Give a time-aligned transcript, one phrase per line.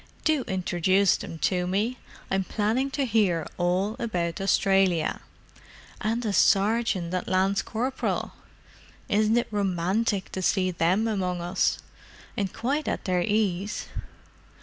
[0.23, 1.99] Do introduce them to me:
[2.31, 5.21] I'm planning to hear all about Australia.
[6.01, 8.33] And a sergeant and lance corporal!
[9.07, 11.77] Isn't it romantic to see them among us,
[12.35, 13.85] and quite at their ease.